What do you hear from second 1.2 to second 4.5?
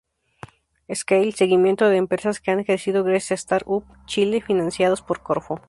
Seguimiento de empresas que han crecido gracias a Start-Up Chile,